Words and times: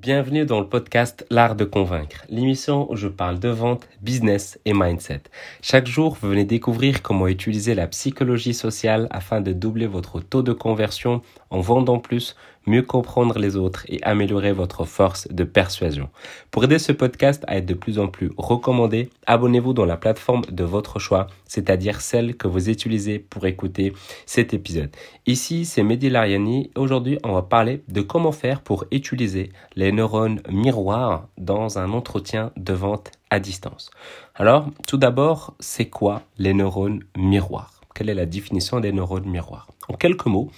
Bienvenue 0.00 0.46
dans 0.46 0.60
le 0.60 0.66
podcast 0.66 1.26
L'Art 1.28 1.56
de 1.56 1.66
Convaincre, 1.66 2.24
l'émission 2.30 2.90
où 2.90 2.96
je 2.96 3.06
parle 3.06 3.38
de 3.38 3.50
vente, 3.50 3.86
business 4.00 4.58
et 4.64 4.72
mindset. 4.72 5.24
Chaque 5.60 5.86
jour, 5.86 6.16
vous 6.18 6.30
venez 6.30 6.46
découvrir 6.46 7.02
comment 7.02 7.28
utiliser 7.28 7.74
la 7.74 7.86
psychologie 7.86 8.54
sociale 8.54 9.08
afin 9.10 9.42
de 9.42 9.52
doubler 9.52 9.86
votre 9.86 10.20
taux 10.20 10.42
de 10.42 10.54
conversion 10.54 11.20
en 11.50 11.60
vendant 11.60 11.98
plus, 11.98 12.34
mieux 12.70 12.82
comprendre 12.82 13.38
les 13.38 13.56
autres 13.56 13.84
et 13.88 14.02
améliorer 14.02 14.52
votre 14.52 14.84
force 14.84 15.28
de 15.28 15.44
persuasion. 15.44 16.08
Pour 16.50 16.64
aider 16.64 16.78
ce 16.78 16.92
podcast 16.92 17.44
à 17.48 17.56
être 17.56 17.66
de 17.66 17.74
plus 17.74 17.98
en 17.98 18.06
plus 18.06 18.30
recommandé, 18.38 19.10
abonnez-vous 19.26 19.74
dans 19.74 19.84
la 19.84 19.96
plateforme 19.96 20.42
de 20.50 20.64
votre 20.64 20.98
choix, 20.98 21.26
c'est-à-dire 21.46 22.00
celle 22.00 22.36
que 22.36 22.48
vous 22.48 22.70
utilisez 22.70 23.18
pour 23.18 23.44
écouter 23.46 23.92
cet 24.24 24.54
épisode. 24.54 24.90
Ici, 25.26 25.64
c'est 25.64 25.82
Mehdi 25.82 26.10
Lariani. 26.10 26.70
Aujourd'hui, 26.76 27.18
on 27.24 27.32
va 27.32 27.42
parler 27.42 27.82
de 27.88 28.00
comment 28.00 28.32
faire 28.32 28.60
pour 28.62 28.84
utiliser 28.92 29.50
les 29.74 29.90
neurones 29.90 30.40
miroirs 30.48 31.26
dans 31.36 31.78
un 31.78 31.92
entretien 31.92 32.52
de 32.56 32.72
vente 32.72 33.10
à 33.30 33.40
distance. 33.40 33.90
Alors, 34.34 34.66
tout 34.86 34.96
d'abord, 34.96 35.54
c'est 35.60 35.88
quoi 35.88 36.22
les 36.38 36.54
neurones 36.54 37.02
miroirs? 37.16 37.79
Quelle 38.00 38.08
est 38.08 38.14
la 38.14 38.24
définition 38.24 38.80
des 38.80 38.92
neurones 38.92 39.28
miroirs 39.28 39.68
En 39.90 39.92
quelques 39.92 40.24
mots, 40.24 40.50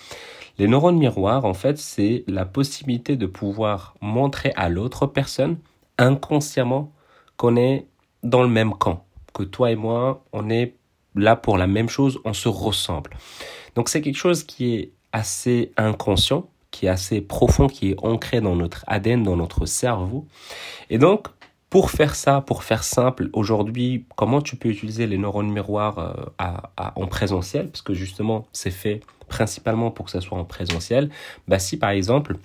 les 0.60 0.68
neurones 0.68 0.96
miroirs, 0.96 1.44
en 1.44 1.54
fait, 1.54 1.76
c'est 1.76 2.22
la 2.28 2.44
possibilité 2.46 3.16
de 3.16 3.26
pouvoir 3.26 3.96
montrer 4.00 4.52
à 4.54 4.68
l'autre 4.68 5.08
personne 5.08 5.56
inconsciemment 5.98 6.92
qu'on 7.36 7.56
est 7.56 7.88
dans 8.22 8.44
le 8.44 8.48
même 8.48 8.74
camp, 8.74 9.04
que 9.34 9.42
toi 9.42 9.72
et 9.72 9.74
moi, 9.74 10.22
on 10.32 10.50
est 10.50 10.76
là 11.16 11.34
pour 11.34 11.58
la 11.58 11.66
même 11.66 11.88
chose, 11.88 12.20
on 12.24 12.32
se 12.32 12.48
ressemble. 12.48 13.10
Donc 13.74 13.88
c'est 13.88 14.02
quelque 14.02 14.14
chose 14.14 14.44
qui 14.44 14.76
est 14.76 14.92
assez 15.10 15.72
inconscient, 15.76 16.48
qui 16.70 16.86
est 16.86 16.90
assez 16.90 17.20
profond, 17.20 17.66
qui 17.66 17.90
est 17.90 17.96
ancré 18.04 18.40
dans 18.40 18.54
notre 18.54 18.84
ADN, 18.86 19.24
dans 19.24 19.36
notre 19.36 19.66
cerveau. 19.66 20.28
Et 20.90 20.98
donc, 20.98 21.26
pour 21.72 21.90
faire 21.90 22.14
ça, 22.14 22.42
pour 22.42 22.64
faire 22.64 22.84
simple, 22.84 23.30
aujourd'hui, 23.32 24.04
comment 24.14 24.42
tu 24.42 24.56
peux 24.56 24.68
utiliser 24.68 25.06
les 25.06 25.16
neurones 25.16 25.50
miroirs 25.50 25.98
euh, 25.98 26.44
en 26.76 27.06
présentiel? 27.06 27.70
Parce 27.70 27.80
que 27.80 27.94
justement, 27.94 28.46
c'est 28.52 28.70
fait 28.70 29.00
principalement 29.28 29.90
pour 29.90 30.04
que 30.04 30.10
ça 30.10 30.20
soit 30.20 30.36
en 30.36 30.44
présentiel. 30.44 31.08
Bah, 31.48 31.58
si 31.58 31.78
par 31.78 31.88
exemple, 31.88 32.36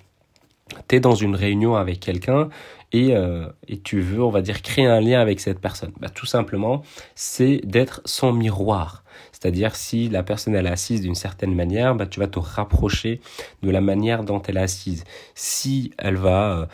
tu 0.88 0.96
es 0.96 1.00
dans 1.00 1.14
une 1.14 1.34
réunion 1.34 1.76
avec 1.76 2.00
quelqu'un 2.00 2.48
et, 2.92 3.14
euh, 3.14 3.50
et, 3.68 3.78
tu 3.78 4.00
veux, 4.00 4.24
on 4.24 4.30
va 4.30 4.40
dire, 4.40 4.62
créer 4.62 4.86
un 4.86 5.02
lien 5.02 5.20
avec 5.20 5.40
cette 5.40 5.60
personne, 5.60 5.92
bah, 6.00 6.08
tout 6.08 6.24
simplement, 6.24 6.80
c'est 7.14 7.60
d'être 7.64 8.00
son 8.06 8.32
miroir. 8.32 9.04
C'est-à-dire 9.32 9.76
si 9.76 10.08
la 10.08 10.22
personne 10.22 10.54
elle 10.54 10.66
est 10.66 10.70
assise 10.70 11.02
d'une 11.02 11.14
certaine 11.14 11.54
manière, 11.54 11.94
bah, 11.94 12.06
tu 12.06 12.18
vas 12.18 12.28
te 12.28 12.38
rapprocher 12.38 13.20
de 13.62 13.70
la 13.70 13.82
manière 13.82 14.24
dont 14.24 14.40
elle 14.40 14.56
est 14.56 14.60
assise. 14.60 15.04
Si 15.34 15.92
elle 15.98 16.16
va 16.16 16.60
euh, 16.60 16.66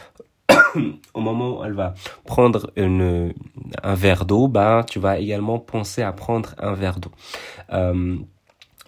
au 1.14 1.20
moment 1.20 1.58
où 1.58 1.64
elle 1.64 1.72
va 1.72 1.94
prendre 2.24 2.70
un 2.76 3.94
verre 3.94 4.24
d'eau, 4.24 4.48
bah, 4.48 4.84
tu 4.88 4.98
vas 4.98 5.18
également 5.18 5.58
penser 5.58 6.02
à 6.02 6.12
prendre 6.12 6.54
un 6.58 6.74
verre 6.74 6.98
d'eau. 6.98 7.10
Euh, 7.72 8.16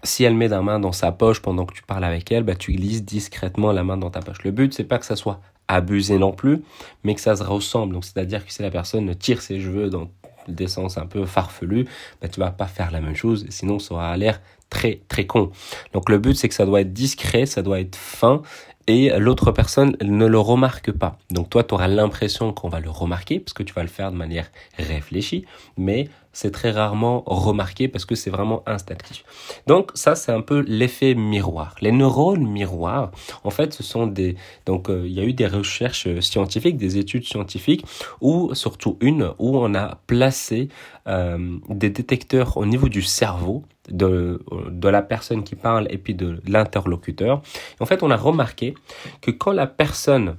si 0.03 0.25
elle 0.25 0.35
met 0.35 0.49
la 0.49 0.63
main 0.63 0.79
dans 0.79 0.93
sa 0.93 1.13
poche 1.13 1.41
pendant 1.41 1.67
que 1.67 1.75
tu 1.75 1.83
parles 1.83 2.05
avec 2.05 2.31
elle, 2.31 2.45
bah, 2.45 2.55
tu 2.55 2.73
glisses 2.73 3.05
discrètement 3.05 3.73
la 3.73 3.85
main 3.85 3.97
dans 3.97 4.11
ta 4.11 4.21
poche. 4.21 4.43
Le 4.45 4.51
but, 4.51 4.73
c'est 4.73 4.85
pas 4.85 4.99
que 4.99 5.07
ça 5.07 5.17
soit 5.17 5.41
abusé 5.69 6.19
non 6.19 6.33
plus, 6.33 6.63
mais 7.03 7.15
que 7.15 7.21
ça 7.21 7.35
se 7.37 7.43
ressemble. 7.43 7.95
Donc, 7.95 8.05
c'est-à-dire 8.05 8.47
que 8.47 8.53
si 8.53 8.63
la 8.63 8.71
personne 8.71 9.15
tire 9.17 9.43
ses 9.43 9.61
cheveux 9.61 9.91
dans 9.91 10.09
des 10.49 10.69
sens 10.69 10.97
un 10.97 11.07
peu 11.07 11.27
farfelus, 11.27 11.87
bah, 12.21 12.29
tu 12.29 12.41
vas 12.41 12.51
pas 12.51 12.67
faire 12.67 12.91
la 12.91 13.01
même 13.01 13.17
chose, 13.17 13.47
sinon 13.49 13.79
ça 13.79 13.95
aura 13.95 14.17
l'air 14.17 14.41
très 14.77 15.01
très 15.09 15.27
con. 15.27 15.51
Donc 15.95 16.11
le 16.11 16.19
but 16.19 16.35
c'est 16.37 16.49
que 16.49 16.55
ça 16.55 16.67
doit 16.67 16.83
être 16.83 16.93
discret, 16.93 17.47
ça 17.47 17.63
doit 17.63 17.81
être 17.81 17.97
fin 17.97 18.43
et 18.89 19.11
l'autre 19.19 19.51
personne 19.51 19.97
ne 20.03 20.27
le 20.27 20.39
remarque 20.39 20.93
pas. 20.93 21.19
Donc 21.31 21.51
toi, 21.51 21.65
tu 21.65 21.75
auras 21.75 21.89
l'impression 21.89 22.53
qu'on 22.53 22.69
va 22.69 22.79
le 22.79 22.91
remarquer 22.91 23.41
parce 23.41 23.53
que 23.53 23.65
tu 23.65 23.75
vas 23.75 23.83
le 23.83 23.89
faire 23.89 24.13
de 24.13 24.17
manière 24.17 24.49
réfléchie, 24.79 25.45
mais 25.77 26.09
c'est 26.33 26.53
très 26.53 26.71
rarement 26.71 27.25
remarqué 27.27 27.89
parce 27.89 28.05
que 28.05 28.15
c'est 28.15 28.31
vraiment 28.31 28.63
instinctif. 28.67 29.25
Donc 29.67 29.91
ça, 29.95 30.15
c'est 30.15 30.31
un 30.31 30.43
peu 30.43 30.61
l'effet 30.69 31.15
miroir. 31.15 31.75
Les 31.81 31.91
neurones 31.91 32.47
miroirs, 32.47 33.11
en 33.43 33.51
fait, 33.51 33.73
ce 33.73 33.83
sont 33.83 34.07
des... 34.07 34.37
Donc 34.67 34.89
euh, 34.89 35.05
il 35.07 35.13
y 35.13 35.21
a 35.21 35.25
eu 35.25 35.33
des 35.33 35.47
recherches 35.47 36.09
scientifiques, 36.21 36.77
des 36.77 36.99
études 36.99 37.25
scientifiques, 37.25 37.85
ou 38.21 38.55
surtout 38.55 38.99
une 39.01 39.33
où 39.39 39.57
on 39.57 39.75
a 39.75 39.99
placé 40.07 40.69
euh, 41.09 41.59
des 41.71 41.91
détecteurs 41.91 42.57
au 42.57 42.67
niveau 42.67 42.89
du 42.89 43.03
cerveau 43.03 43.65
de, 43.89 44.41
la 44.83 45.03
personne 45.03 45.45
qui 45.45 45.57
parle 45.57 45.87
et 45.91 45.99
puis 45.99 46.15
de 46.15 46.41
l'interlocuteur. 46.47 47.43
En 47.81 47.87
fait, 47.87 48.03
on 48.03 48.11
a 48.11 48.17
remarqué 48.17 48.75
que 49.21 49.31
quand 49.31 49.53
la 49.53 49.67
personne, 49.67 50.37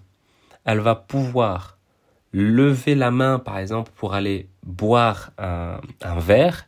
elle 0.66 0.80
va 0.80 0.96
pouvoir 0.96 1.78
lever 2.34 2.96
la 2.96 3.12
main, 3.12 3.40
par 3.40 3.58
exemple, 3.58 3.92
pour 3.96 4.14
aller 4.14 4.50
boire 4.64 5.32
un, 5.38 5.80
verre, 6.18 6.68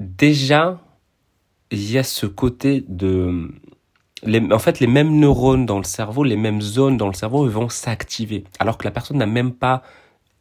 déjà, 0.00 0.78
il 1.70 1.90
y 1.90 1.98
a 1.98 2.02
ce 2.02 2.26
côté 2.26 2.84
de... 2.88 3.50
En 4.50 4.58
fait, 4.58 4.80
les 4.80 4.86
mêmes 4.86 5.18
neurones 5.18 5.66
dans 5.66 5.78
le 5.78 5.84
cerveau, 5.84 6.24
les 6.24 6.36
mêmes 6.36 6.62
zones 6.62 6.96
dans 6.96 7.06
le 7.06 7.14
cerveau 7.14 7.46
vont 7.48 7.68
s'activer, 7.68 8.44
alors 8.58 8.78
que 8.78 8.84
la 8.84 8.90
personne 8.90 9.18
n'a 9.18 9.26
même 9.26 9.52
pas 9.52 9.82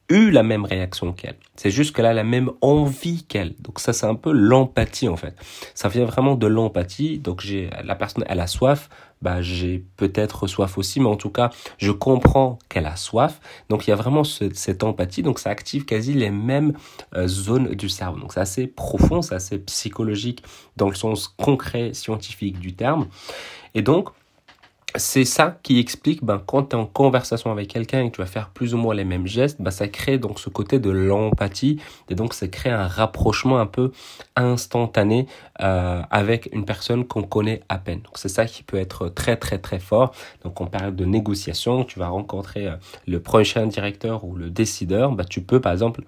eu 0.09 0.29
la 0.29 0.43
même 0.43 0.65
réaction 0.65 1.13
qu'elle. 1.13 1.37
C'est 1.55 1.71
juste 1.71 1.95
qu'elle 1.95 2.05
a 2.05 2.13
la 2.13 2.23
même 2.23 2.51
envie 2.61 3.23
qu'elle. 3.23 3.55
Donc 3.59 3.79
ça, 3.79 3.93
c'est 3.93 4.05
un 4.05 4.15
peu 4.15 4.31
l'empathie 4.31 5.07
en 5.07 5.15
fait. 5.15 5.35
Ça 5.73 5.89
vient 5.89 6.05
vraiment 6.05 6.35
de 6.35 6.47
l'empathie. 6.47 7.17
Donc 7.17 7.41
j'ai 7.41 7.69
la 7.83 7.95
personne, 7.95 8.23
elle 8.27 8.39
a 8.39 8.47
soif. 8.47 8.89
Bah 9.21 9.41
j'ai 9.41 9.83
peut-être 9.97 10.45
soif 10.45 10.77
aussi, 10.77 10.99
mais 10.99 11.07
en 11.07 11.15
tout 11.15 11.29
cas, 11.29 11.49
je 11.77 11.91
comprends 11.91 12.59
qu'elle 12.69 12.85
a 12.85 12.95
soif. 12.95 13.39
Donc 13.69 13.87
il 13.87 13.89
y 13.89 13.93
a 13.93 13.95
vraiment 13.95 14.23
cette 14.23 14.83
empathie. 14.83 15.23
Donc 15.23 15.39
ça 15.39 15.49
active 15.49 15.85
quasi 15.85 16.13
les 16.13 16.29
mêmes 16.29 16.73
euh, 17.15 17.27
zones 17.27 17.69
du 17.69 17.89
cerveau. 17.89 18.19
Donc 18.19 18.33
c'est 18.33 18.41
assez 18.41 18.67
profond, 18.67 19.21
c'est 19.23 19.35
assez 19.35 19.57
psychologique 19.57 20.43
dans 20.77 20.89
le 20.89 20.95
sens 20.95 21.27
concret 21.27 21.93
scientifique 21.93 22.59
du 22.59 22.75
terme. 22.75 23.07
Et 23.73 23.81
donc 23.81 24.09
c'est 24.97 25.25
ça 25.25 25.57
qui 25.63 25.79
explique 25.79 26.23
ben, 26.23 26.41
quand 26.45 26.63
tu 26.63 26.75
es 26.75 26.79
en 26.79 26.85
conversation 26.85 27.51
avec 27.51 27.67
quelqu'un 27.67 28.03
et 28.03 28.09
que 28.09 28.15
tu 28.15 28.21
vas 28.21 28.27
faire 28.27 28.49
plus 28.49 28.73
ou 28.73 28.77
moins 28.77 28.95
les 28.95 29.03
mêmes 29.03 29.27
gestes, 29.27 29.61
ben, 29.61 29.71
ça 29.71 29.87
crée 29.87 30.17
donc 30.17 30.39
ce 30.39 30.49
côté 30.49 30.79
de 30.79 30.89
l'empathie 30.89 31.79
et 32.09 32.15
donc 32.15 32.33
ça 32.33 32.47
crée 32.47 32.69
un 32.69 32.87
rapprochement 32.87 33.59
un 33.59 33.65
peu 33.65 33.91
instantané 34.35 35.27
euh, 35.61 36.01
avec 36.09 36.49
une 36.53 36.65
personne 36.65 37.05
qu'on 37.05 37.23
connaît 37.23 37.61
à 37.69 37.77
peine. 37.77 38.01
Donc 38.01 38.17
c'est 38.17 38.29
ça 38.29 38.45
qui 38.45 38.63
peut 38.63 38.77
être 38.77 39.09
très 39.09 39.37
très 39.37 39.57
très 39.57 39.79
fort. 39.79 40.13
Donc 40.43 40.59
en 40.61 40.65
période 40.65 40.95
de 40.95 41.05
négociation, 41.05 41.83
tu 41.83 41.99
vas 41.99 42.07
rencontrer 42.07 42.67
euh, 42.67 42.75
le 43.07 43.19
prochain 43.19 43.67
directeur 43.67 44.23
ou 44.23 44.35
le 44.35 44.49
décideur, 44.49 45.11
ben, 45.11 45.25
tu 45.25 45.41
peux 45.41 45.59
par 45.59 45.73
exemple 45.73 46.01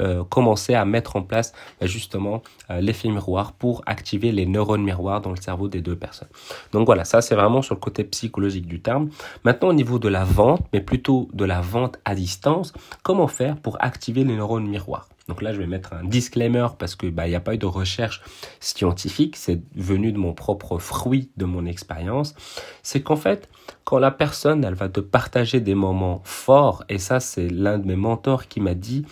euh, 0.00 0.24
commencer 0.24 0.74
à 0.74 0.84
mettre 0.84 1.16
en 1.16 1.22
place 1.22 1.52
bah, 1.80 1.86
justement 1.86 2.42
euh, 2.70 2.80
l'effet 2.80 3.08
miroir 3.08 3.52
pour 3.52 3.82
activer 3.86 4.32
les 4.32 4.46
neurones 4.46 4.82
miroirs 4.82 5.20
dans 5.20 5.30
le 5.30 5.40
cerveau 5.40 5.68
des 5.68 5.80
deux 5.80 5.96
personnes. 5.96 6.28
Donc 6.72 6.86
voilà, 6.86 7.04
ça 7.04 7.20
c'est 7.20 7.34
vraiment 7.34 7.62
sur 7.62 7.74
le 7.74 7.80
côté 7.80 8.04
psychologique 8.04 8.66
du 8.66 8.80
terme. 8.80 9.10
Maintenant 9.44 9.68
au 9.68 9.74
niveau 9.74 9.98
de 9.98 10.08
la 10.08 10.24
vente, 10.24 10.64
mais 10.72 10.80
plutôt 10.80 11.28
de 11.32 11.44
la 11.44 11.60
vente 11.60 11.98
à 12.04 12.14
distance, 12.14 12.72
comment 13.02 13.28
faire 13.28 13.56
pour 13.56 13.76
activer 13.80 14.24
les 14.24 14.34
neurones 14.34 14.66
miroirs? 14.66 15.08
Donc 15.30 15.42
là, 15.42 15.52
je 15.52 15.58
vais 15.58 15.68
mettre 15.68 15.92
un 15.92 16.02
disclaimer 16.02 16.66
parce 16.76 16.96
que 16.96 17.06
bah 17.06 17.28
il 17.28 17.30
n'y 17.30 17.36
a 17.36 17.40
pas 17.40 17.54
eu 17.54 17.58
de 17.58 17.64
recherche 17.64 18.20
scientifique, 18.58 19.36
c'est 19.36 19.62
venu 19.76 20.10
de 20.10 20.18
mon 20.18 20.32
propre 20.34 20.78
fruit 20.78 21.30
de 21.36 21.44
mon 21.44 21.66
expérience. 21.66 22.34
C'est 22.82 23.00
qu'en 23.00 23.14
fait, 23.14 23.48
quand 23.84 24.00
la 24.00 24.10
personne 24.10 24.64
elle 24.64 24.74
va 24.74 24.88
te 24.88 24.98
partager 24.98 25.60
des 25.60 25.76
moments 25.76 26.20
forts, 26.24 26.82
et 26.88 26.98
ça 26.98 27.20
c'est 27.20 27.48
l'un 27.48 27.78
de 27.78 27.86
mes 27.86 27.94
mentors 27.94 28.48
qui 28.48 28.58
m'a 28.58 28.74
dit, 28.74 29.06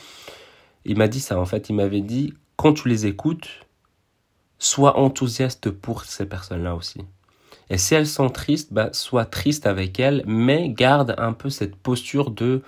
il 0.85 0.99
m'a 0.99 1.07
dit 1.07 1.21
ça 1.21 1.39
en 1.39 1.45
fait, 1.45 1.69
il 1.69 1.77
m'avait 1.77 2.01
dit 2.01 2.35
quand 2.57 2.73
tu 2.73 2.89
les 2.89 3.07
écoutes, 3.07 3.49
sois 4.59 4.99
enthousiaste 4.99 5.71
pour 5.71 6.03
ces 6.03 6.27
personnes-là 6.27 6.75
aussi. 6.75 7.03
Et 7.71 7.79
si 7.79 7.95
elles 7.95 8.09
sont 8.09 8.29
tristes, 8.29 8.73
bah, 8.73 8.89
sois 8.93 9.25
triste 9.25 9.67
avec 9.67 10.01
elles, 10.01 10.25
mais 10.27 10.69
garde 10.71 11.15
un 11.17 11.33
peu 11.33 11.49
cette 11.49 11.77
posture 11.77 12.33
de 12.33 12.63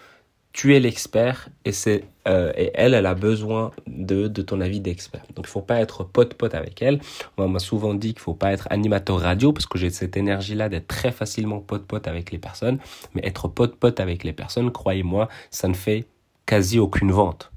tu 0.52 0.74
es 0.74 0.80
l'expert 0.80 1.48
et 1.64 1.72
c'est 1.72 2.04
euh, 2.26 2.52
et 2.56 2.70
elle 2.74 2.94
elle 2.94 3.06
a 3.06 3.14
besoin 3.14 3.70
de, 3.86 4.26
de 4.28 4.42
ton 4.42 4.60
avis 4.60 4.80
d'expert. 4.80 5.22
Donc 5.34 5.46
il 5.46 5.50
faut 5.50 5.62
pas 5.62 5.80
être 5.80 6.04
pote 6.04 6.34
pote 6.34 6.54
avec 6.54 6.82
elle. 6.82 6.98
Moi 7.36 7.46
on 7.46 7.48
m'a 7.48 7.60
souvent 7.60 7.94
dit 7.94 8.12
qu'il 8.14 8.20
faut 8.20 8.34
pas 8.34 8.52
être 8.52 8.66
animateur 8.70 9.20
radio 9.20 9.52
parce 9.52 9.66
que 9.66 9.78
j'ai 9.78 9.90
cette 9.90 10.16
énergie 10.16 10.54
là 10.54 10.68
d'être 10.68 10.88
très 10.88 11.12
facilement 11.12 11.60
pote 11.60 11.86
pote 11.86 12.08
avec 12.08 12.32
les 12.32 12.38
personnes. 12.38 12.78
Mais 13.14 13.22
être 13.24 13.48
pote 13.48 13.76
pote 13.76 14.00
avec 14.00 14.24
les 14.24 14.32
personnes 14.32 14.72
croyez-moi 14.72 15.28
ça 15.50 15.68
ne 15.68 15.74
fait 15.74 16.06
quasi 16.46 16.78
aucune 16.78 17.12
vente. 17.12 17.52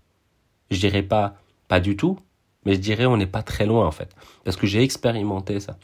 Je 0.69 0.79
dirais 0.79 1.03
pas 1.03 1.35
pas 1.67 1.79
du 1.79 1.97
tout, 1.97 2.19
mais 2.65 2.73
je 2.75 2.79
dirais 2.79 3.05
on 3.05 3.17
n'est 3.17 3.25
pas 3.25 3.43
très 3.43 3.65
loin 3.65 3.87
en 3.87 3.91
fait, 3.91 4.09
parce 4.43 4.57
que 4.57 4.67
j'ai 4.67 4.83
expérimenté 4.83 5.59
ça. 5.59 5.77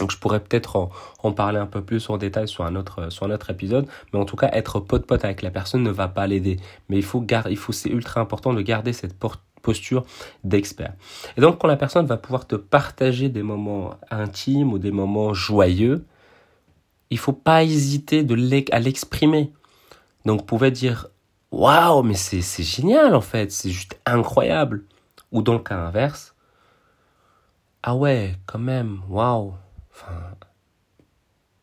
Donc 0.00 0.10
je 0.10 0.18
pourrais 0.18 0.40
peut-être 0.40 0.90
en, 1.22 1.32
parler 1.32 1.58
un 1.58 1.66
peu 1.66 1.82
plus 1.82 2.08
en 2.10 2.18
détail 2.18 2.48
sur 2.48 2.64
un 2.64 2.76
autre 2.76 3.10
sur 3.10 3.26
un 3.26 3.30
autre 3.30 3.50
épisode, 3.50 3.86
mais 4.12 4.18
en 4.18 4.24
tout 4.24 4.36
cas 4.36 4.50
être 4.52 4.80
pote 4.80 5.06
pote 5.06 5.24
avec 5.24 5.42
la 5.42 5.50
personne 5.50 5.82
ne 5.82 5.90
va 5.90 6.08
pas 6.08 6.26
l'aider. 6.26 6.58
Mais 6.88 6.96
il 6.96 7.04
faut 7.04 7.20
garder, 7.20 7.50
il 7.50 7.56
faut 7.56 7.72
c'est 7.72 7.90
ultra 7.90 8.20
important 8.20 8.52
de 8.52 8.62
garder 8.62 8.92
cette 8.92 9.16
posture 9.62 10.04
d'expert. 10.44 10.92
Et 11.36 11.40
donc 11.40 11.58
quand 11.58 11.68
la 11.68 11.76
personne 11.76 12.06
va 12.06 12.16
pouvoir 12.16 12.46
te 12.46 12.56
partager 12.56 13.28
des 13.28 13.42
moments 13.42 13.94
intimes 14.10 14.72
ou 14.72 14.78
des 14.78 14.92
moments 14.92 15.34
joyeux, 15.34 16.04
il 17.10 17.18
faut 17.18 17.32
pas 17.32 17.64
hésiter 17.64 18.22
de 18.22 18.36
à 18.72 18.78
l'exprimer. 18.80 19.52
Donc, 20.24 20.40
vous 20.40 20.46
pouvez 20.46 20.70
dire 20.70 21.06
Waouh, 21.50 22.02
mais 22.02 22.14
c'est 22.14 22.62
génial 22.62 23.14
en 23.14 23.20
fait, 23.20 23.50
c'est 23.50 23.70
juste 23.70 23.98
incroyable. 24.04 24.84
Ou 25.32 25.42
dans 25.42 25.54
le 25.54 25.58
cas 25.60 25.76
inverse 25.76 26.34
Ah 27.82 27.94
ouais, 27.94 28.36
quand 28.46 28.58
même, 28.58 29.00
waouh. 29.08 29.54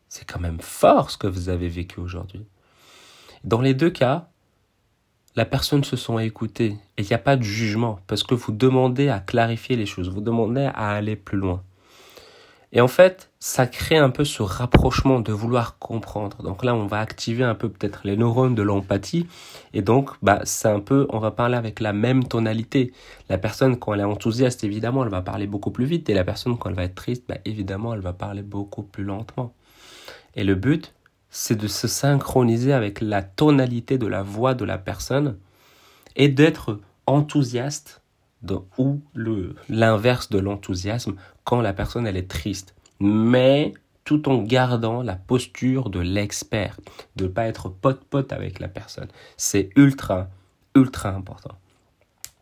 C'est 0.08 0.24
quand 0.24 0.40
même 0.40 0.60
fort 0.60 1.10
ce 1.10 1.18
que 1.18 1.26
vous 1.26 1.48
avez 1.48 1.68
vécu 1.68 2.00
aujourd'hui. 2.00 2.46
Dans 3.44 3.60
les 3.60 3.74
deux 3.74 3.90
cas, 3.90 4.28
la 5.36 5.44
personne 5.44 5.84
se 5.84 5.96
sent 5.96 6.24
écoutée 6.24 6.76
et 6.96 7.02
il 7.02 7.06
n'y 7.06 7.12
a 7.12 7.18
pas 7.18 7.36
de 7.36 7.42
jugement 7.42 8.00
parce 8.06 8.22
que 8.22 8.34
vous 8.34 8.52
demandez 8.52 9.08
à 9.08 9.20
clarifier 9.20 9.76
les 9.76 9.86
choses, 9.86 10.08
vous 10.08 10.22
demandez 10.22 10.62
à 10.62 10.90
aller 10.90 11.16
plus 11.16 11.36
loin. 11.36 11.62
Et 12.72 12.80
en 12.80 12.88
fait, 12.88 13.30
ça 13.38 13.66
crée 13.66 13.96
un 13.96 14.10
peu 14.10 14.24
ce 14.24 14.42
rapprochement 14.42 15.20
de 15.20 15.32
vouloir 15.32 15.78
comprendre. 15.78 16.42
Donc 16.42 16.64
là, 16.64 16.74
on 16.74 16.86
va 16.86 17.00
activer 17.00 17.44
un 17.44 17.54
peu 17.54 17.68
peut-être 17.68 18.00
les 18.04 18.16
neurones 18.16 18.54
de 18.54 18.62
l'empathie. 18.62 19.26
Et 19.72 19.82
donc, 19.82 20.10
bah, 20.22 20.40
c'est 20.44 20.68
un 20.68 20.80
peu, 20.80 21.06
on 21.10 21.18
va 21.18 21.30
parler 21.30 21.56
avec 21.56 21.80
la 21.80 21.92
même 21.92 22.24
tonalité. 22.24 22.92
La 23.28 23.38
personne, 23.38 23.78
quand 23.78 23.94
elle 23.94 24.00
est 24.00 24.04
enthousiaste, 24.04 24.64
évidemment, 24.64 25.04
elle 25.04 25.10
va 25.10 25.22
parler 25.22 25.46
beaucoup 25.46 25.70
plus 25.70 25.86
vite. 25.86 26.10
Et 26.10 26.14
la 26.14 26.24
personne, 26.24 26.58
quand 26.58 26.68
elle 26.68 26.76
va 26.76 26.84
être 26.84 26.96
triste, 26.96 27.24
bah, 27.28 27.38
évidemment, 27.44 27.94
elle 27.94 28.00
va 28.00 28.12
parler 28.12 28.42
beaucoup 28.42 28.82
plus 28.82 29.04
lentement. 29.04 29.54
Et 30.34 30.44
le 30.44 30.54
but, 30.54 30.92
c'est 31.30 31.56
de 31.56 31.68
se 31.68 31.88
synchroniser 31.88 32.72
avec 32.72 33.00
la 33.00 33.22
tonalité 33.22 33.96
de 33.96 34.06
la 34.06 34.22
voix 34.22 34.54
de 34.54 34.64
la 34.64 34.78
personne 34.78 35.38
et 36.16 36.28
d'être 36.28 36.80
enthousiaste 37.06 38.02
ou 38.78 39.00
l'inverse 39.68 40.30
de 40.30 40.38
l'enthousiasme 40.38 41.16
quand 41.46 41.62
la 41.62 41.72
personne 41.72 42.06
elle 42.06 42.18
est 42.18 42.30
triste. 42.30 42.74
Mais 43.00 43.72
tout 44.04 44.28
en 44.28 44.42
gardant 44.42 45.02
la 45.02 45.14
posture 45.14 45.88
de 45.88 46.00
l'expert, 46.00 46.78
de 47.16 47.24
ne 47.24 47.28
pas 47.28 47.46
être 47.46 47.70
pote-pote 47.70 48.32
avec 48.32 48.60
la 48.60 48.68
personne. 48.68 49.08
C'est 49.38 49.70
ultra, 49.76 50.28
ultra 50.74 51.10
important. 51.10 51.54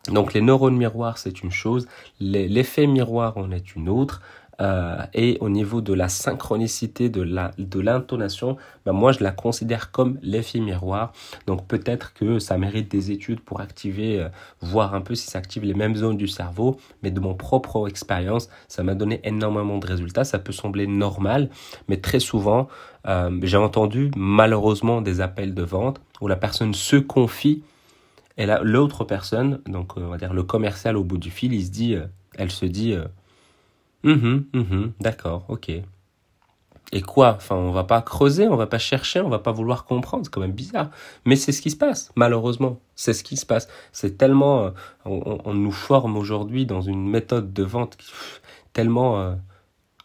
Donc 0.09 0.35
les 0.35 0.41
neurones 0.41 0.77
miroirs, 0.77 1.19
c'est 1.19 1.43
une 1.43 1.51
chose, 1.51 1.87
l'effet 2.21 2.87
miroir 2.87 3.39
en 3.39 3.51
est 3.51 3.75
une 3.75 3.89
autre. 3.89 4.21
Euh, 4.61 5.03
et 5.15 5.37
au 5.41 5.49
niveau 5.49 5.81
de 5.81 5.93
la 5.93 6.09
synchronicité 6.09 7.09
de 7.09 7.23
la 7.23 7.51
de 7.59 7.81
l'intonation, 7.81 8.57
ben 8.85 8.93
moi 8.93 9.13
je 9.13 9.23
la 9.23 9.33
considère 9.33 9.91
comme 9.91 10.19
l'effet 10.23 10.61
miroir. 10.61 11.13
Donc 11.47 11.67
peut-être 11.67 12.15
que 12.15 12.39
ça 12.39 12.57
mérite 12.59 12.91
des 12.91 13.11
études 13.11 13.41
pour 13.41 13.61
activer, 13.61 14.21
euh, 14.21 14.29
voir 14.61 14.95
un 14.95 15.01
peu 15.01 15.15
si 15.15 15.27
ça 15.29 15.39
active 15.39 15.65
les 15.65 15.75
mêmes 15.75 15.97
zones 15.97 16.17
du 16.17 16.29
cerveau. 16.29 16.77
Mais 17.03 17.11
de 17.11 17.21
mon 17.21 17.35
propre 17.35 17.89
expérience, 17.89 18.49
ça 18.69 18.83
m'a 18.83 18.95
donné 18.95 19.21
énormément 19.25 19.79
de 19.79 19.87
résultats. 19.87 20.25
Ça 20.25 20.39
peut 20.39 20.53
sembler 20.53 20.87
normal, 20.87 21.51
mais 21.89 21.97
très 21.97 22.21
souvent, 22.21 22.69
euh, 23.07 23.31
j'ai 23.43 23.57
entendu 23.57 24.11
malheureusement 24.17 25.03
des 25.03 25.21
appels 25.21 25.55
de 25.55 25.63
vente 25.63 26.01
où 26.21 26.29
la 26.29 26.37
personne 26.37 26.75
se 26.75 26.97
confie 26.97 27.63
et 28.37 28.47
l'autre 28.63 29.05
personne, 29.05 29.61
donc 29.67 29.97
on 29.97 30.09
va 30.09 30.17
dire 30.17 30.33
le 30.33 30.43
commercial 30.43 30.97
au 30.97 31.05
bout 31.05 31.19
du 31.19 31.31
fil, 31.31 31.53
il 31.53 31.65
se 31.65 31.71
dit, 31.71 31.97
elle 32.37 32.51
se 32.51 32.67
dit 32.67 32.97
Mhm, 34.05 34.45
mhm, 34.53 34.93
d'accord, 35.01 35.47
ok. 35.49 35.71
Et 36.93 37.01
quoi? 37.01 37.35
Enfin, 37.37 37.57
on 37.57 37.73
va 37.73 37.85
pas 37.85 38.03
creuser, 38.03 38.47
on 38.47 38.57
va 38.57 38.67
pas 38.67 38.79
chercher, 38.79 39.21
on 39.21 39.29
va 39.29 39.39
pas 39.39 39.51
vouloir 39.51 39.85
comprendre. 39.85 40.25
C'est 40.25 40.33
quand 40.33 40.41
même 40.41 40.53
bizarre. 40.53 40.91
Mais 41.25 41.35
c'est 41.35 41.51
ce 41.51 41.63
qui 41.63 41.71
se 41.71 41.77
passe, 41.77 42.13
malheureusement. 42.15 42.79
C'est 42.95 43.15
ce 43.15 43.25
qui 43.25 43.37
se 43.37 43.47
passe. 43.47 43.69
C'est 43.93 44.17
tellement. 44.17 44.67
Euh, 44.67 44.71
on, 45.07 45.55
nous 45.55 45.73
forme 45.73 46.17
aujourd'hui 46.17 46.67
dans 46.67 46.83
une 46.83 47.09
méthode 47.09 47.53
de 47.53 47.63
vente 47.65 47.97
tellement. 48.73 49.21
Euh, 49.21 49.35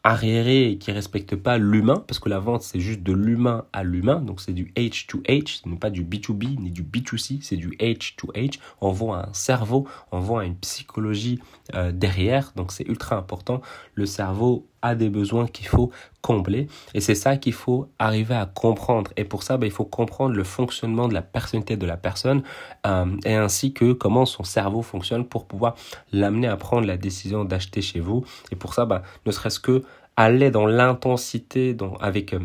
arriéré 0.04 0.72
et 0.72 0.78
qui 0.78 0.92
respecte 0.92 1.36
pas 1.36 1.58
l'humain, 1.58 2.04
parce 2.08 2.20
que 2.20 2.30
la 2.30 2.40
vente 2.40 2.62
c'est 2.62 2.80
juste 2.80 3.04
de 3.04 3.14
l'humain 3.14 3.66
à 3.74 3.84
l'humain, 3.84 4.22
donc 4.22 4.42
c'est 4.42 4.54
du 4.54 4.72
H 4.76 5.08
to 5.08 5.20
H, 5.28 5.62
ce 5.64 5.70
n'est 5.70 5.78
pas 5.78 5.90
du 5.90 6.04
B2B 6.04 6.60
ni 6.60 6.72
du 6.72 6.84
B2C, 6.84 7.40
c'est 7.42 7.58
du 7.58 7.70
H 7.80 8.16
to 8.16 8.28
H. 8.34 8.60
On 8.82 8.92
voit 8.92 9.28
un 9.30 9.34
cerveau, 9.34 9.88
on 10.12 10.20
voit 10.20 10.46
une 10.46 10.56
psychologie 10.56 11.40
euh, 11.76 11.92
derrière, 11.92 12.54
donc 12.56 12.72
c'est 12.72 12.88
ultra 12.88 13.18
important. 13.18 13.62
Le 13.94 14.06
cerveau 14.06 14.70
a 14.82 14.96
des 14.96 15.10
besoins 15.10 15.48
qu'il 15.48 15.68
faut 15.68 15.92
combler 16.22 16.68
et 16.94 17.02
c'est 17.02 17.16
ça 17.16 17.38
qu'il 17.38 17.54
faut 17.54 17.90
arriver 17.98 18.36
à 18.36 18.46
comprendre 18.46 19.12
et 19.18 19.24
pour 19.24 19.44
ça 19.44 19.58
ben, 19.58 19.68
il 19.68 19.72
faut 19.72 19.86
comprendre 19.86 20.36
le 20.36 20.44
fonctionnement 20.44 21.08
de 21.08 21.14
la 21.14 21.22
personnalité 21.22 21.78
de 21.78 21.86
la 21.86 21.98
personne 21.98 22.44
euh, 22.86 23.06
et 23.26 23.36
ainsi 23.36 23.74
que 23.74 23.94
comment 23.94 24.26
son 24.26 24.44
cerveau 24.44 24.82
fonctionne 24.82 25.26
pour 25.26 25.48
pouvoir 25.48 25.76
l'amener 26.12 26.48
à 26.48 26.58
prendre 26.58 26.88
la 26.88 26.98
décision 26.98 27.46
d'acheter 27.46 27.82
chez 27.82 28.00
vous 28.00 28.24
et 28.52 28.56
pour 28.56 28.74
ça 28.74 28.86
ben, 28.86 29.02
ne 29.26 29.32
serait-ce 29.32 29.60
que 29.60 29.84
aller 30.20 30.52
dans 30.52 30.66
l'intensité 30.66 31.76
avec 32.02 32.34
euh, 32.34 32.40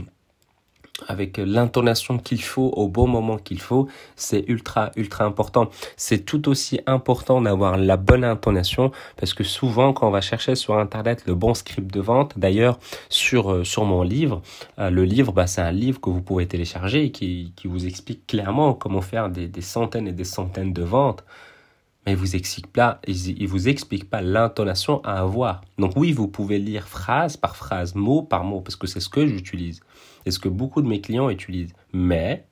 avec 1.09 1.38
l'intonation 1.38 2.19
qu'il 2.19 2.41
faut 2.41 2.69
au 2.76 2.87
bon 2.87 3.09
moment 3.09 3.37
qu'il 3.37 3.61
faut, 3.61 3.88
c'est 4.15 4.44
ultra 4.47 4.93
ultra 4.94 5.25
important. 5.25 5.69
C'est 5.97 6.25
tout 6.25 6.49
aussi 6.49 6.81
important 6.87 7.43
d'avoir 7.43 7.76
la 7.76 7.97
bonne 7.97 8.23
intonation 8.23 8.93
parce 9.17 9.35
que 9.35 9.43
souvent 9.43 9.93
quand 9.93 10.06
on 10.06 10.12
va 10.12 10.21
chercher 10.21 10.55
sur 10.55 10.79
internet 10.79 11.25
le 11.26 11.35
bon 11.35 11.53
script 11.53 11.93
de 11.93 12.00
vente, 12.00 12.38
d'ailleurs 12.38 12.79
sur 13.09 13.50
euh, 13.50 13.65
mon 13.79 14.03
livre, 14.05 14.41
euh, 14.79 14.88
le 14.88 15.05
livre 15.05 15.32
bah, 15.32 15.49
c'est 15.49 15.62
un 15.62 15.73
livre 15.73 16.00
que 16.00 16.11
vous 16.11 16.23
pouvez 16.23 16.47
télécharger 16.47 17.05
et 17.06 17.11
qui 17.11 17.53
qui 17.56 17.67
vous 17.67 17.87
explique 17.87 18.25
clairement 18.29 18.73
comment 18.75 19.00
faire 19.00 19.31
des, 19.31 19.49
des 19.49 19.62
centaines 19.62 20.06
et 20.06 20.12
des 20.12 20.25
centaines 20.25 20.73
de 20.73 20.85
ventes 20.85 21.25
mais 22.05 22.12
il 22.12 22.19
vous 22.19 22.37
explique 22.37 22.67
pas, 22.69 23.01
vous 23.47 23.69
explique 23.69 24.09
pas 24.11 24.21
l'intonation 24.21 25.03
à 25.05 25.21
avoir. 25.21 25.62
Donc 25.79 25.93
oui, 25.97 26.12
vous 26.12 26.29
pouvez 26.29 26.59
lire 26.59 26.89
phrase 26.89 27.37
par 27.37 27.56
phrase, 27.56 27.95
mot 27.95 28.23
par 28.23 28.45
mot, 28.45 28.61
parce 28.61 28.77
que 28.77 28.87
c'est 28.87 29.01
ce 29.01 29.09
que 29.09 29.27
j'utilise 29.27 29.81
et 30.27 30.31
ce 30.31 30.39
que 30.39 30.49
beaucoup 30.49 30.83
de 30.83 30.89
mes 30.89 31.01
clients 31.01 31.31
utilisent. 31.31 31.75
Mais 31.93 32.47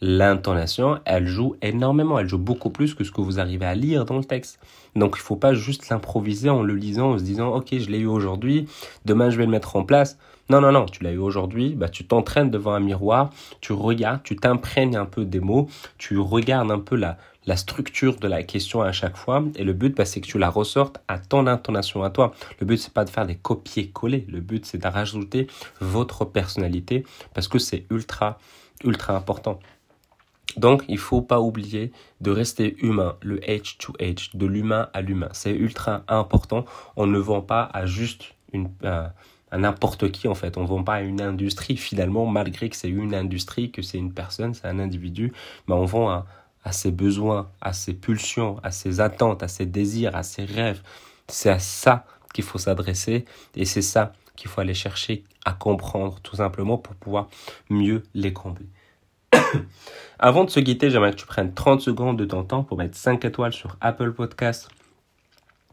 l'intonation, 0.00 0.98
elle 1.04 1.26
joue 1.26 1.56
énormément, 1.60 2.18
elle 2.18 2.28
joue 2.28 2.38
beaucoup 2.38 2.70
plus 2.70 2.94
que 2.94 3.04
ce 3.04 3.10
que 3.10 3.20
vous 3.20 3.38
arrivez 3.38 3.66
à 3.66 3.74
lire 3.74 4.04
dans 4.04 4.16
le 4.16 4.24
texte. 4.24 4.58
Donc 4.96 5.16
il 5.16 5.20
faut 5.20 5.36
pas 5.36 5.54
juste 5.54 5.88
l'improviser 5.88 6.48
en 6.48 6.62
le 6.62 6.74
lisant, 6.74 7.12
en 7.12 7.18
se 7.18 7.24
disant 7.24 7.54
ok 7.54 7.78
je 7.78 7.90
l'ai 7.90 7.98
eu 7.98 8.06
aujourd'hui, 8.06 8.66
demain 9.04 9.30
je 9.30 9.36
vais 9.36 9.44
le 9.44 9.50
mettre 9.50 9.76
en 9.76 9.84
place. 9.84 10.18
Non 10.48 10.60
non 10.60 10.72
non, 10.72 10.86
tu 10.86 11.04
l'as 11.04 11.12
eu 11.12 11.18
aujourd'hui, 11.18 11.74
bah 11.76 11.88
tu 11.88 12.06
t'entraînes 12.06 12.50
devant 12.50 12.72
un 12.72 12.80
miroir, 12.80 13.30
tu 13.60 13.72
regardes, 13.72 14.22
tu 14.24 14.36
t'imprègnes 14.36 14.96
un 14.96 15.04
peu 15.04 15.24
des 15.24 15.38
mots, 15.38 15.68
tu 15.96 16.18
regardes 16.18 16.72
un 16.72 16.80
peu 16.80 16.96
la 16.96 17.18
la 17.46 17.56
structure 17.56 18.16
de 18.16 18.28
la 18.28 18.42
question 18.42 18.82
à 18.82 18.92
chaque 18.92 19.16
fois. 19.16 19.44
Et 19.56 19.64
le 19.64 19.72
but, 19.72 19.96
bah, 19.96 20.04
c'est 20.04 20.20
que 20.20 20.26
tu 20.26 20.38
la 20.38 20.50
ressortes 20.50 21.00
à 21.08 21.18
ton 21.18 21.46
intonation 21.46 22.02
à 22.02 22.10
toi. 22.10 22.32
Le 22.58 22.66
but, 22.66 22.78
c'est 22.78 22.92
pas 22.92 23.04
de 23.04 23.10
faire 23.10 23.26
des 23.26 23.36
copier-coller. 23.36 24.26
Le 24.28 24.40
but, 24.40 24.66
c'est 24.66 24.78
de 24.78 24.86
rajouter 24.86 25.46
votre 25.80 26.24
personnalité 26.24 27.04
parce 27.34 27.48
que 27.48 27.58
c'est 27.58 27.86
ultra, 27.90 28.38
ultra 28.84 29.16
important. 29.16 29.58
Donc, 30.56 30.82
il 30.88 30.98
faut 30.98 31.22
pas 31.22 31.40
oublier 31.40 31.92
de 32.20 32.30
rester 32.32 32.76
humain, 32.82 33.16
le 33.22 33.38
H 33.38 33.78
to 33.78 33.92
H, 34.00 34.36
de 34.36 34.46
l'humain 34.46 34.88
à 34.92 35.00
l'humain. 35.00 35.28
C'est 35.32 35.54
ultra 35.54 36.02
important. 36.08 36.64
On 36.96 37.06
ne 37.06 37.18
vend 37.18 37.40
pas 37.40 37.70
à 37.72 37.86
juste 37.86 38.34
une, 38.52 38.68
à 39.50 39.58
n'importe 39.58 40.10
qui 40.10 40.28
en 40.28 40.34
fait. 40.34 40.56
On 40.56 40.62
ne 40.62 40.66
vend 40.66 40.82
pas 40.82 40.94
à 40.94 41.00
une 41.02 41.20
industrie 41.20 41.76
finalement, 41.76 42.26
malgré 42.26 42.68
que 42.68 42.76
c'est 42.76 42.88
une 42.88 43.14
industrie, 43.14 43.70
que 43.70 43.82
c'est 43.82 43.98
une 43.98 44.12
personne, 44.12 44.54
c'est 44.54 44.66
un 44.66 44.78
individu. 44.78 45.32
Mais 45.68 45.74
on 45.74 45.84
vend 45.84 46.10
à, 46.10 46.26
à 46.64 46.72
ses 46.72 46.90
besoins, 46.90 47.50
à 47.60 47.72
ses 47.72 47.94
pulsions, 47.94 48.58
à 48.62 48.70
ses 48.70 49.00
attentes, 49.00 49.42
à 49.42 49.48
ses 49.48 49.66
désirs, 49.66 50.14
à 50.14 50.22
ses 50.22 50.44
rêves. 50.44 50.82
C'est 51.28 51.50
à 51.50 51.58
ça 51.58 52.04
qu'il 52.34 52.44
faut 52.44 52.58
s'adresser 52.58 53.24
et 53.56 53.64
c'est 53.64 53.82
ça 53.82 54.12
qu'il 54.36 54.50
faut 54.50 54.60
aller 54.60 54.74
chercher 54.74 55.24
à 55.44 55.52
comprendre 55.52 56.20
tout 56.20 56.36
simplement 56.36 56.78
pour 56.78 56.94
pouvoir 56.94 57.28
mieux 57.68 58.02
les 58.14 58.32
combler. 58.32 58.66
Avant 60.18 60.44
de 60.44 60.50
se 60.50 60.60
quitter, 60.60 60.90
j'aimerais 60.90 61.12
que 61.12 61.16
tu 61.16 61.26
prennes 61.26 61.54
30 61.54 61.80
secondes 61.80 62.18
de 62.18 62.24
ton 62.24 62.44
temps 62.44 62.62
pour 62.62 62.76
mettre 62.76 62.96
5 62.96 63.24
étoiles 63.24 63.52
sur 63.52 63.76
Apple 63.80 64.12
Podcast 64.12 64.68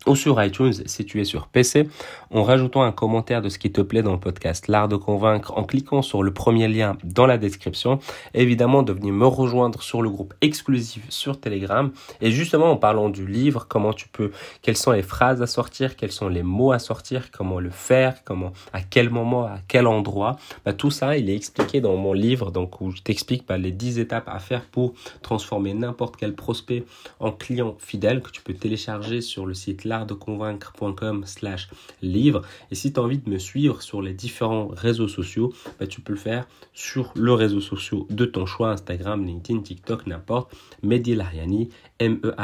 ou 0.07 0.15
sur 0.15 0.41
iTunes 0.43 0.73
si 0.85 1.05
tu 1.05 1.21
es 1.21 1.25
sur 1.25 1.47
PC 1.47 1.89
en 2.31 2.43
rajoutant 2.43 2.83
un 2.83 2.91
commentaire 2.91 3.41
de 3.41 3.49
ce 3.49 3.59
qui 3.59 3.71
te 3.71 3.81
plaît 3.81 4.01
dans 4.01 4.13
le 4.13 4.19
podcast 4.19 4.67
L'Art 4.67 4.87
de 4.87 4.95
Convaincre 4.95 5.53
en 5.55 5.63
cliquant 5.63 6.01
sur 6.01 6.23
le 6.23 6.33
premier 6.33 6.67
lien 6.67 6.97
dans 7.03 7.25
la 7.25 7.37
description. 7.37 7.99
évidemment 8.33 8.83
de 8.83 8.93
venir 8.93 9.13
me 9.13 9.27
rejoindre 9.27 9.81
sur 9.81 10.01
le 10.01 10.09
groupe 10.09 10.33
exclusif 10.41 11.03
sur 11.09 11.39
Telegram 11.39 11.91
et 12.21 12.31
justement 12.31 12.71
en 12.71 12.77
parlant 12.77 13.09
du 13.09 13.27
livre, 13.27 13.67
comment 13.67 13.93
tu 13.93 14.07
peux, 14.07 14.31
quelles 14.61 14.77
sont 14.77 14.91
les 14.91 15.01
phrases 15.01 15.41
à 15.41 15.47
sortir, 15.47 15.95
quels 15.95 16.11
sont 16.11 16.29
les 16.29 16.43
mots 16.43 16.71
à 16.71 16.79
sortir, 16.79 17.31
comment 17.31 17.59
le 17.59 17.69
faire, 17.69 18.23
comment, 18.23 18.53
à 18.73 18.81
quel 18.81 19.09
moment, 19.09 19.45
à 19.45 19.59
quel 19.67 19.87
endroit. 19.87 20.37
Bah, 20.65 20.73
tout 20.73 20.91
ça, 20.91 21.17
il 21.17 21.29
est 21.29 21.35
expliqué 21.35 21.81
dans 21.81 21.95
mon 21.95 22.13
livre 22.13 22.51
donc 22.51 22.81
où 22.81 22.91
je 22.91 23.01
t'explique 23.01 23.47
bah, 23.47 23.57
les 23.57 23.71
10 23.71 23.99
étapes 23.99 24.27
à 24.27 24.39
faire 24.39 24.65
pour 24.65 24.93
transformer 25.21 25.73
n'importe 25.73 26.15
quel 26.17 26.35
prospect 26.35 26.85
en 27.19 27.31
client 27.31 27.75
fidèle 27.79 28.21
que 28.21 28.31
tu 28.31 28.41
peux 28.41 28.53
télécharger 28.53 29.21
sur 29.21 29.45
le 29.45 29.53
site 29.53 29.85
l'artdeconvaincre.com 29.97 31.23
slash 31.25 31.69
livre. 32.01 32.41
Et 32.71 32.75
si 32.75 32.93
tu 32.93 32.99
as 32.99 33.03
envie 33.03 33.17
de 33.17 33.29
me 33.29 33.37
suivre 33.37 33.81
sur 33.81 34.01
les 34.01 34.13
différents 34.13 34.67
réseaux 34.67 35.07
sociaux, 35.07 35.53
bah, 35.79 35.87
tu 35.87 36.01
peux 36.01 36.13
le 36.13 36.19
faire 36.19 36.47
sur 36.73 37.11
le 37.15 37.33
réseau 37.33 37.61
social 37.61 38.01
de 38.09 38.25
ton 38.25 38.45
choix, 38.45 38.71
Instagram, 38.71 39.25
LinkedIn, 39.25 39.61
TikTok, 39.61 40.07
n'importe. 40.07 40.53
Mehdi 40.83 41.15
Lariani, 41.15 41.69
M-E-H-D-I-L-A-R-I-A-N-I. 41.99 42.41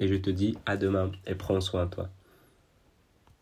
Et 0.00 0.08
je 0.08 0.14
te 0.14 0.30
dis 0.30 0.56
à 0.66 0.76
demain 0.76 1.10
et 1.26 1.34
prends 1.34 1.60
soin 1.60 1.86
de 1.86 1.90
toi. 1.90 2.08